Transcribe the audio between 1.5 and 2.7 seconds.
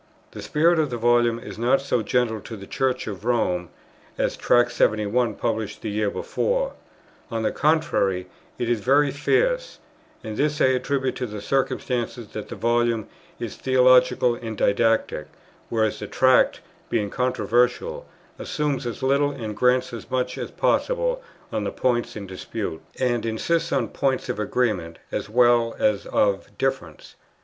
not so gentle to the